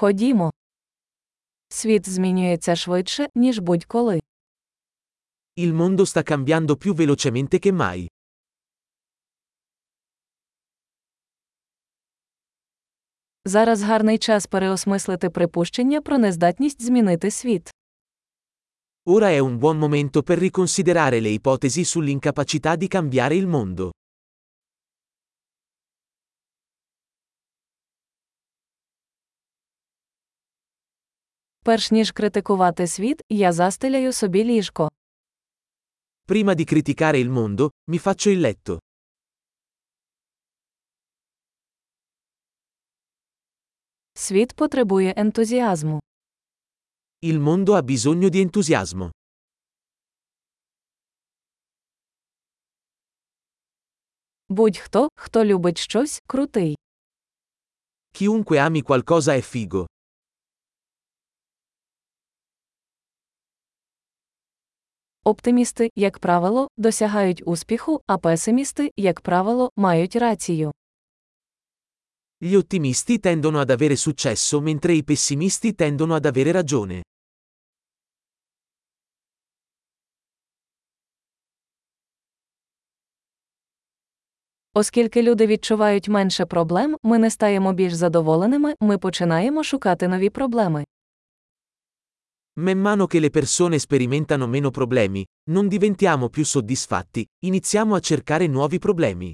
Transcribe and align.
Ходімо. 0.00 0.51
Світ 1.69 2.09
змінюється 2.09 2.75
швидше, 2.75 3.27
ніж 3.35 3.59
будь-коли. 3.59 4.19
Il 5.57 5.73
mondo 5.73 6.05
sta 6.05 6.23
cambiando 6.23 6.75
più 6.75 6.93
velocemente 6.93 7.59
che 7.59 7.71
mai. 7.71 8.07
Зараз 13.45 13.81
гарний 13.81 14.17
час 14.17 14.47
переосмислити 14.47 15.29
припущення 15.29 16.01
про 16.01 16.17
нездатність 16.17 16.81
змінити 16.81 17.31
світ. 17.31 17.69
Ora 19.05 19.29
è 19.31 19.39
un 19.39 19.59
buon 19.59 19.77
momento 19.77 20.23
per 20.23 20.37
riconsiderare 20.39 21.19
le 21.19 21.29
ipotesi 21.39 21.83
sull'incapacità 21.83 22.75
di 22.75 22.87
cambiare 22.87 23.35
il 23.35 23.47
mondo. 23.47 23.89
Перш 31.64 31.90
ніж 31.90 32.10
критикувати 32.10 32.86
світ, 32.86 33.22
я 33.28 33.52
застеляю 33.52 34.12
собі 34.12 34.44
ліжко. 34.44 34.90
Prima 36.28 36.54
di 36.54 36.64
criticare 36.64 37.18
il 37.24 37.30
mondo, 37.30 37.70
mi 37.90 37.98
faccio 37.98 38.30
il 38.32 38.40
letto. 38.40 38.78
Світ 44.14 44.52
потребує 44.52 45.14
ентузіазму. 45.16 46.00
Il 47.22 47.38
mondo 47.40 47.74
ha 47.74 47.82
bisogno 47.82 48.28
di 48.28 48.40
entusiasmo. 48.40 49.10
Будь-хто, 54.48 55.08
хто 55.16 55.44
любить 55.44 55.78
щось, 55.78 56.22
крутий. 56.26 56.76
Chiunque 58.12 58.58
ami 58.58 58.82
qualcosa 58.82 59.34
è 59.34 59.42
figo. 59.42 59.86
Оптимісти, 65.23 65.89
як 65.95 66.19
правило, 66.19 66.67
досягають 66.77 67.43
успіху, 67.45 68.01
а 68.07 68.17
песимісти, 68.17 68.91
як 68.97 69.21
правило, 69.21 69.69
мають 69.75 70.15
рацію. 70.15 70.71
Gli 72.43 72.57
ottimisti 72.57 73.19
tendono 73.19 73.59
ad 73.59 73.69
avere 73.69 73.95
successo 73.95 74.61
mentre 74.61 74.93
i 74.95 75.03
pessimisti 75.03 75.69
tendono 75.73 76.13
ad 76.15 76.25
avere 76.25 76.51
ragione. 76.51 77.01
Оскільки 84.73 85.21
люди 85.21 85.47
відчувають 85.47 86.09
менше 86.09 86.45
проблем, 86.45 86.97
ми 87.03 87.17
не 87.17 87.29
стаємо 87.29 87.73
більш 87.73 87.93
задоволеними, 87.93 88.75
ми 88.79 88.97
починаємо 88.97 89.63
шукати 89.63 90.07
нові 90.07 90.29
проблеми. 90.29 90.85
Man 92.58 92.78
mano 92.78 93.06
che 93.06 93.20
le 93.20 93.30
persone 93.30 93.78
sperimentano 93.78 94.46
meno 94.46 94.70
problemi, 94.70 95.24
non 95.50 95.68
diventiamo 95.68 96.28
più 96.28 96.44
soddisfatti, 96.44 97.26
iniziamo 97.44 97.94
a 97.94 98.00
cercare 98.00 98.46
nuovi 98.46 98.78
problemi. 98.78 99.32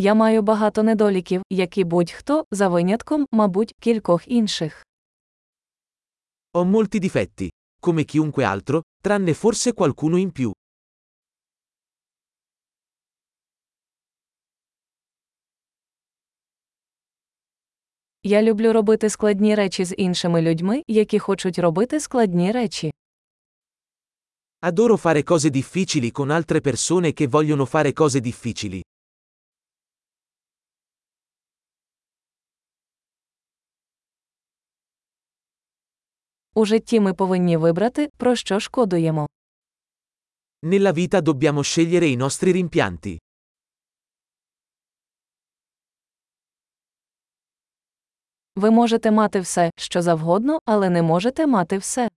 Я 0.00 0.14
маю 0.14 0.42
багато 0.42 0.82
недоліків, 0.82 1.42
як 1.50 1.78
і 1.78 1.84
будь-хто, 1.84 2.44
за 2.50 2.68
винятком, 2.68 3.26
мабуть, 3.32 3.74
кількох 3.80 4.28
інших. 4.28 4.86
Ho 6.54 6.64
molti 6.64 6.98
difetti, 7.00 7.48
come 7.80 8.04
chiunque 8.04 8.44
altro, 8.44 8.82
tranne 9.02 9.34
forse 9.34 9.72
qualcuno 9.72 10.16
in 10.16 10.30
più. 10.32 10.52
Я 18.22 18.42
люблю 18.42 18.72
робити 18.72 19.10
складні 19.10 19.54
речі 19.54 19.84
з 19.84 19.94
іншими 19.96 20.42
людьми, 20.42 20.82
які 20.86 21.18
хочуть 21.18 21.58
робити 21.58 22.00
складні 22.00 22.52
речі. 22.52 22.92
Adoro 24.60 24.96
fare 24.96 25.22
cose 25.22 25.50
difficili 25.50 26.10
con 26.10 26.30
altre 26.30 26.60
persone 26.60 27.12
che 27.12 27.26
vogliono 27.28 27.66
fare 27.66 27.92
cose 27.92 28.20
difficili. 28.20 28.82
У 36.54 36.64
житті 36.64 37.00
ми 37.00 37.14
повинні 37.14 37.56
вибрати, 37.56 38.08
про 38.16 38.36
що 38.36 38.60
шкодуємо. 38.60 39.26
Nella 40.62 40.92
vita 40.92 41.20
dobbiamo 41.22 41.62
scegliere 41.62 42.08
i 42.08 42.16
nostri 42.16 42.52
rimpianti. 42.52 43.18
Ви 48.55 48.71
можете 48.71 49.11
мати 49.11 49.39
все, 49.39 49.71
що 49.77 50.01
завгодно, 50.01 50.59
але 50.65 50.89
не 50.89 51.01
можете 51.01 51.47
мати 51.47 51.77
все. 51.77 52.09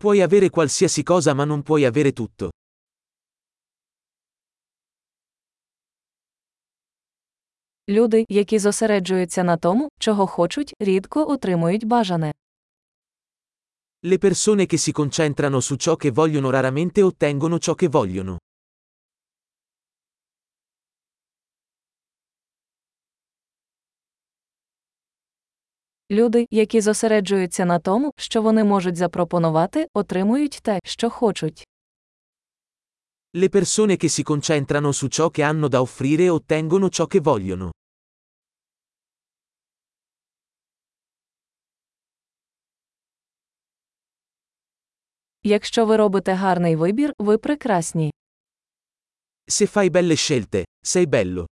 Puoi 0.00 0.20
avere 0.28 0.48
qualsiasi 0.50 1.02
cosa 1.04 1.34
ma 1.34 1.44
non 1.44 1.62
puoi 1.62 1.84
avere 1.90 2.12
tutto. 2.12 2.50
Люди, 7.88 8.26
які 8.28 8.58
зосереджуються 8.58 9.44
на 9.44 9.56
тому, 9.56 9.88
чого 9.98 10.26
хочуть, 10.26 10.74
рідко 10.80 11.30
отримують 11.30 11.84
бажане. 11.84 12.32
Le 14.04 14.18
persone 14.18 14.66
che 14.66 14.78
si 14.78 14.92
concentrano 14.92 15.60
su 15.60 15.76
ciò 15.76 15.96
che 15.96 16.10
vogliono 16.10 16.50
raramente 16.50 17.02
ottengono 17.02 17.58
ciò 17.58 17.74
che 17.74 17.88
vogliono. 17.88 18.38
Люди, 26.10 26.46
які 26.50 26.80
зосереджуються 26.80 27.64
на 27.64 27.78
тому, 27.78 28.12
що 28.16 28.42
вони 28.42 28.64
можуть 28.64 28.96
запропонувати, 28.96 29.86
отримують 29.94 30.58
те, 30.62 30.78
що 30.84 31.10
хочуть. 31.10 31.66
Le 33.36 33.48
persone 33.48 33.96
che 33.96 34.08
si 34.08 34.22
concentrano 34.24 34.92
su 34.92 35.06
ciò 35.08 35.30
che 35.30 35.42
hanno 35.48 35.68
da 35.68 35.80
offrire 35.80 36.28
ottengono 36.30 36.88
ciò 36.88 37.06
che 37.06 37.20
vogliono. 37.20 37.70
Якщо 45.42 45.86
ви 45.86 45.96
робите 45.96 46.32
гарний 46.34 46.76
вибір, 46.76 47.12
ви 47.18 47.38
прекрасні. 47.38 48.10
Se 49.48 49.66
fai 49.66 49.90
belle 49.90 50.16
scelte, 50.16 50.64
sei 50.84 51.06
bello. 51.06 51.46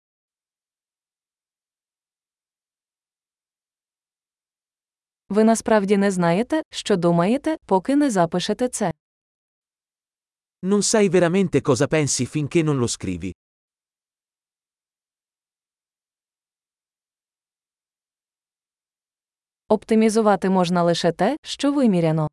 Ви 5.29 5.43
насправді 5.43 5.97
не 5.97 6.11
знаєте, 6.11 6.61
що 6.71 6.95
думаєте, 6.95 7.57
поки 7.65 7.95
не 7.95 8.11
запишете 8.11 8.67
це. 8.67 8.91
Non 10.63 10.81
sai 10.81 11.09
veramente 11.09 11.61
cosa 11.61 11.87
pensi 11.87 12.25
finché 12.25 12.63
non 12.63 12.79
lo 12.79 12.87
scrivi. 12.87 13.31
Оптимізувати 19.67 20.49
можна 20.49 20.83
лише 20.83 21.11
те, 21.11 21.37
що 21.43 21.71
виміряно. 21.71 22.27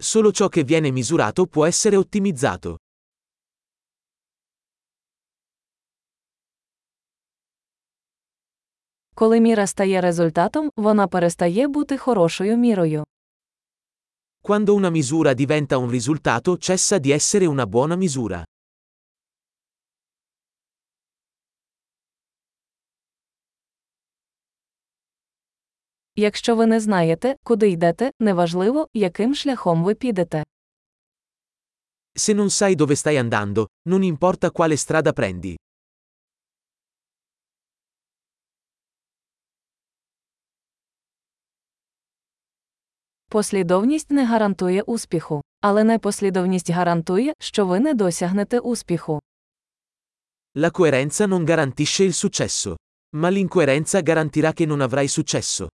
Solo 0.00 0.30
ciò 0.30 0.48
che 0.48 0.62
viene 0.64 0.90
misurato 0.90 1.46
può 1.46 1.66
essere 1.66 1.96
ottimizzato. 1.96 2.76
Коли 9.20 9.40
міра 9.40 9.66
стає 9.66 10.00
результатом, 10.00 10.70
вона 10.76 11.06
перестає 11.06 11.68
бути 11.68 11.98
хорошою 11.98 12.56
мірою. 12.56 13.04
Quando 14.42 14.74
una 14.74 14.90
misura 14.90 15.34
diventa 15.34 15.76
un 15.78 15.90
risultato 15.90 16.56
cessa 16.56 16.98
di 16.98 17.10
essere 17.12 17.46
una 17.48 17.66
buona 17.66 17.96
misura. 17.96 18.44
Якщо 26.16 26.56
ви 26.56 26.66
не 26.66 26.80
знаєте, 26.80 27.36
куди 27.42 27.68
йдете, 27.70 28.10
неважливо, 28.20 28.88
яким 28.94 29.34
шляхом 29.34 29.84
ви 29.84 29.94
підете. 29.94 30.44
Se 32.16 32.34
non 32.34 32.50
sai 32.50 32.74
dove 32.76 32.96
stai 32.96 33.16
andando, 33.16 33.66
non 33.88 34.02
importa 34.12 34.50
quale 34.50 34.76
strada 34.76 35.12
prendi. 35.12 35.56
Послідовність 43.31 44.11
не 44.11 44.25
гарантує 44.25 44.81
успіху, 44.81 45.41
але 45.61 45.83
непослідовність 45.83 46.69
гарантує, 46.69 47.33
що 47.39 47.65
ви 47.65 47.79
не 47.79 47.93
досягнете 47.93 48.59
успіху. 48.59 49.19
La 50.55 50.71
coerenza 50.71 51.27
non 51.27 51.45
garantisce 51.45 52.03
il 52.03 52.13
successo. 52.13 52.75
Ma 53.15 53.29
l'incoerenza 53.29 54.01
garantirà 54.01 54.51
che 54.53 54.65
non 54.65 54.81
avrai 54.81 55.07
successo. 55.07 55.69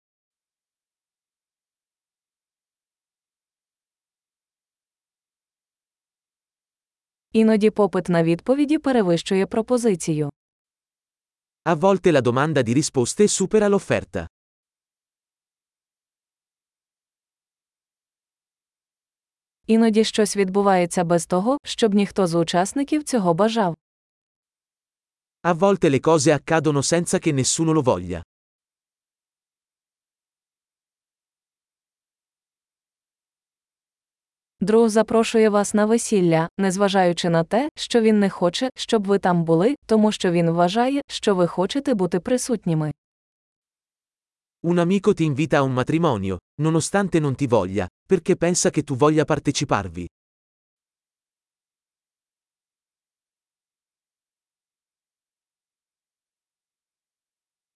Іноді 7.32 7.70
попит 7.70 8.10
на 8.10 8.24
відповіді 8.24 8.78
перевищує 8.78 9.46
пропозицію. 9.46 10.30
A 11.66 11.76
volte 11.80 12.12
la 12.12 12.22
domanda 12.22 12.64
di 12.64 12.74
risposte 12.74 13.28
supera 13.28 13.70
l'offerta. 13.70 14.28
Іноді 19.68 20.04
щось 20.04 20.38
відбувається 20.38 21.04
без 21.04 21.26
того, 21.26 21.58
щоб 21.64 21.94
ніхто 21.94 22.28
з 22.28 22.36
учасників 22.36 23.04
цього 23.04 23.34
бажав. 23.34 23.76
A 25.44 25.54
volte 25.54 25.90
le 25.90 26.00
cose 26.00 26.30
accadono 26.40 26.82
senza 26.84 27.20
che 27.20 27.32
nessuno 27.34 27.74
lo 27.74 27.82
voglia. 27.82 28.24
Друг 34.62 34.90
запрошує 34.90 35.50
вас 35.50 35.74
на 35.74 35.86
весілля, 35.86 36.50
незважаючи 36.58 37.30
на 37.30 37.44
те, 37.44 37.70
що 37.76 38.02
він 38.02 38.20
не 38.20 38.30
хоче, 38.30 38.70
щоб 38.76 39.08
ви 39.08 39.20
там 39.20 39.44
були, 39.44 39.76
тому 39.86 40.12
що 40.12 40.32
він 40.32 40.50
вважає, 40.52 41.02
що 41.08 41.36
ви 41.36 41.48
хочете 41.48 41.94
бути 41.94 42.20
присутніми. 42.20 42.92
Un 44.65 44.79
amico 44.79 45.13
ti 45.13 45.25
invita 45.25 45.57
a 45.59 45.63
un 45.63 45.73
matrimonio, 45.73 46.39
nonostante 46.61 47.19
non 47.19 47.35
ti 47.35 47.47
voglia, 47.49 47.89
perché 48.07 48.37
pensa 48.37 48.71
che 48.71 48.85
tu 48.85 48.95
voglia 48.95 49.25
parteciparvi. 49.25 50.07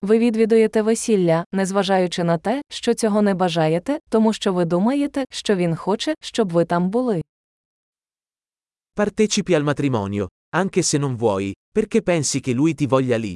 Ви 0.02 0.18
відвідуєте 0.18 0.82
весілля, 0.82 1.44
незважаючи 1.52 2.24
на 2.24 2.38
те, 2.38 2.62
що 2.70 2.94
цього 2.94 3.22
не 3.22 3.34
бажаєте, 3.34 3.98
тому 4.08 4.32
що 4.32 4.52
ви 4.52 4.64
думаєте, 4.64 5.24
що 5.30 5.56
він 5.56 5.76
хоче, 5.76 6.14
щоб 6.20 6.52
ви 6.52 6.64
там 6.64 6.90
були. 6.90 7.22
Partecipi 8.96 9.54
al 9.54 9.62
matrimonio, 9.62 10.26
anche 10.54 10.82
se 10.82 10.98
non 10.98 11.16
vuoi, 11.16 11.52
perché 11.76 12.00
pensi 12.02 12.40
che 12.40 12.52
lui 12.54 12.74
ti 12.74 12.86
voglia 12.86 13.18
lì. 13.18 13.34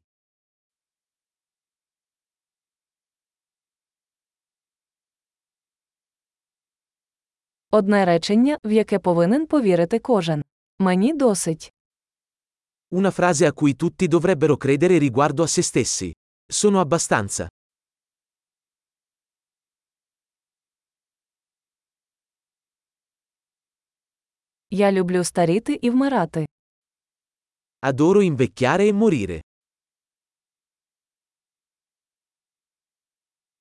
Одне 7.75 8.05
речення, 8.05 8.58
в 8.64 8.70
яке 8.72 8.99
повинен 8.99 9.46
повірити 9.46 9.99
кожен. 9.99 10.44
Мені 10.78 11.14
досить. 11.14 11.72
Una 12.93 13.11
frase 13.11 13.46
a 13.46 13.52
cui 13.52 13.75
tutti 13.75 14.08
dovrebbero 14.08 14.56
credere 14.56 14.99
riguardo 14.99 15.43
a 15.43 15.49
se 15.49 15.62
stessi. 15.62 16.12
Sono 16.49 16.81
abbastanza. 16.81 17.49
Я 24.70 24.93
люблю 24.93 25.25
старіти 25.25 25.78
і 25.82 25.90
вмирати. 25.90 26.46
Adoro 27.82 28.22
invecchiare 28.22 28.88
e 28.88 28.93
morire. 28.93 29.40